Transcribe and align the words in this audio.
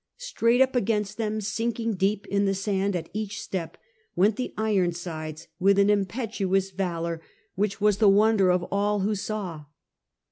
Straight 0.17 0.61
up 0.61 0.75
against 0.75 1.17
them, 1.19 1.41
sinking 1.41 1.93
deep 1.93 2.23
x6"8. 2.23 2.31
13 2.31 2.37
* 2.37 2.37
in 2.39 2.45
the 2.45 2.53
sand 2.55 2.95
at 2.95 3.09
each 3.13 3.39
step, 3.39 3.77
went 4.15 4.35
the 4.35 4.51
Ironsides 4.57 5.47
with 5.59 5.77
an 5.77 5.91
impetuous 5.91 6.71
valour 6.71 7.21
which 7.53 7.79
was 7.79 7.97
the 7.97 8.09
wonder 8.09 8.49
of 8.49 8.63
all 8.71 9.01
who 9.01 9.13
saw. 9.13 9.65